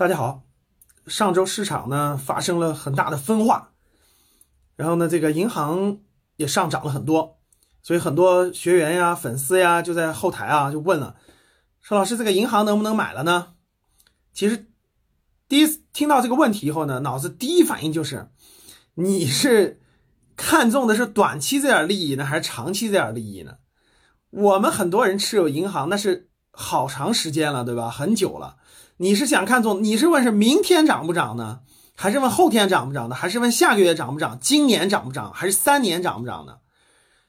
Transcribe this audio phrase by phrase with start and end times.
[0.00, 0.44] 大家好，
[1.06, 3.74] 上周市场呢发生了很大的分化，
[4.74, 5.98] 然后呢，这个银行
[6.36, 7.38] 也上涨了很多，
[7.82, 11.16] 所以很多学员呀、粉丝呀就在后台啊就问了，
[11.82, 13.48] 说老师这个银行能不能买了呢？
[14.32, 14.70] 其实
[15.46, 18.30] 第一次听到这个问题以后呢，脑子第一反应就是
[18.94, 19.82] 你是
[20.34, 23.58] 看中的是短期这点利益呢，还是长期这点利益呢？
[24.30, 27.90] 我们很多人持有银行那是好长时间了，对吧？
[27.90, 28.56] 很久了。
[28.96, 29.82] 你是想看中？
[29.82, 31.60] 你是问是明天涨不涨呢？
[31.96, 33.14] 还是问后天涨不涨呢？
[33.14, 34.38] 还是问下个月涨不涨？
[34.40, 35.32] 今年涨不涨？
[35.32, 36.56] 还是三年涨不涨呢？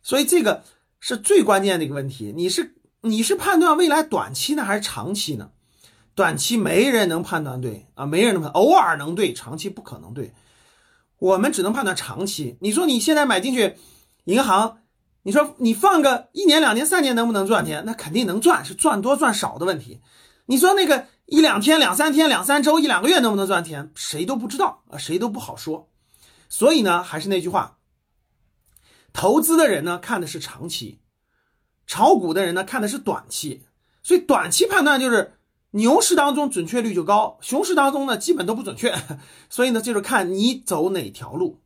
[0.01, 0.63] 所以这个
[0.99, 2.33] 是最关键的一个问题。
[2.35, 5.51] 你是你是判断未来短期呢，还是长期呢？
[6.13, 10.33] 短期没人能判断对啊，没人能判，偶尔能对，长期不可能对。
[11.19, 12.57] 我们只能判断长期。
[12.59, 13.75] 你说你现在买进去
[14.25, 14.79] 银行，
[15.23, 17.83] 你说你放个一年、两年、三年能不能赚钱？
[17.85, 20.01] 那肯定能赚，是赚多赚少的问题。
[20.47, 23.91] 你说那个一两天、两三天、两三周、一两个月能不能赚钱？
[23.95, 25.89] 谁都不知道啊，谁都不好说。
[26.49, 27.77] 所以呢，还是那句话，
[29.13, 30.99] 投资的人呢看的是长期，
[31.85, 33.63] 炒股的人呢看的是短期。
[34.03, 35.37] 所以短期判断就是
[35.69, 38.93] 牛市当中准确率就高，熊市当中呢基本都不准确。
[39.49, 41.61] 所以呢，就是看你走哪条路。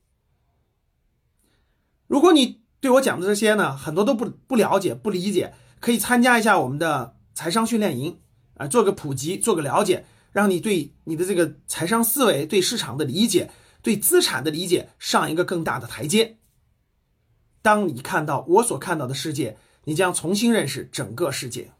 [2.05, 8.19] 如果你对我讲的这些呢，很多都不不了解、不理解，可以参加一下我们的财商训练营。
[8.57, 13.49] 啊，做个普及，做个了解，让你对你的这个财商思维、对市场的理解、
[13.81, 16.37] 对资产的理解上一个更大的台阶。
[17.63, 21.71] 当你看到我所看到的世界，你将重新认识整个世界。